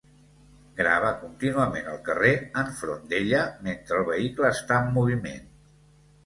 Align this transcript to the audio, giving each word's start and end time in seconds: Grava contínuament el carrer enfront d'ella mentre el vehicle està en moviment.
Grava 0.77 1.09
contínuament 1.23 1.91
el 1.91 1.99
carrer 2.07 2.31
enfront 2.63 3.05
d'ella 3.13 3.43
mentre 3.69 4.01
el 4.01 4.09
vehicle 4.09 4.53
està 4.55 4.81
en 4.87 4.91
moviment. 4.99 5.47